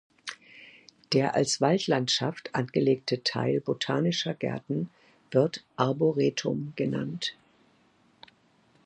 Der 1.13 1.35
als 1.35 1.61
Waldlandschaft 1.61 2.55
angelegte 2.55 3.21
Teil 3.21 3.61
botanischer 3.61 4.33
Gärten 4.33 4.89
wird 5.29 5.63
Arboretum 5.75 6.73
genannt. 6.75 7.35